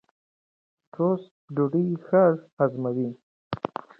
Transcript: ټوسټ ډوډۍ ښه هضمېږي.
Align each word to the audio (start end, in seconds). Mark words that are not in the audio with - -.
ټوسټ 0.93 1.33
ډوډۍ 1.55 1.87
ښه 2.05 2.23
هضمېږي. 2.59 3.09